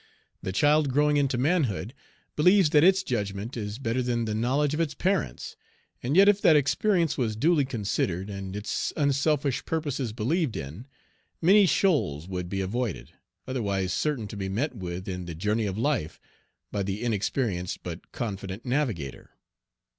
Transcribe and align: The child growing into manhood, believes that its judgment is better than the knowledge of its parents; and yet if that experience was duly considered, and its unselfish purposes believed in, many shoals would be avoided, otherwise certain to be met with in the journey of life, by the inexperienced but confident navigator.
The 0.41 0.51
child 0.51 0.89
growing 0.91 1.17
into 1.17 1.37
manhood, 1.37 1.93
believes 2.35 2.71
that 2.71 2.83
its 2.83 3.03
judgment 3.03 3.55
is 3.55 3.77
better 3.77 4.01
than 4.01 4.25
the 4.25 4.33
knowledge 4.33 4.73
of 4.73 4.79
its 4.79 4.95
parents; 4.95 5.55
and 6.01 6.17
yet 6.17 6.27
if 6.27 6.41
that 6.41 6.55
experience 6.55 7.19
was 7.19 7.35
duly 7.35 7.65
considered, 7.65 8.27
and 8.27 8.55
its 8.55 8.91
unselfish 8.97 9.63
purposes 9.63 10.11
believed 10.11 10.57
in, 10.57 10.87
many 11.39 11.67
shoals 11.67 12.27
would 12.27 12.49
be 12.49 12.61
avoided, 12.61 13.11
otherwise 13.47 13.93
certain 13.93 14.25
to 14.29 14.35
be 14.35 14.49
met 14.49 14.75
with 14.75 15.07
in 15.07 15.25
the 15.25 15.35
journey 15.35 15.67
of 15.67 15.77
life, 15.77 16.19
by 16.71 16.81
the 16.81 17.03
inexperienced 17.03 17.83
but 17.83 18.11
confident 18.11 18.65
navigator. 18.65 19.29